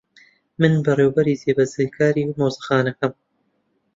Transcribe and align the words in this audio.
من 0.61 0.73
بەڕێوەبەری 0.85 1.39
جێبەجێکاری 1.41 2.23
مۆزەخانەکەم. 2.37 3.13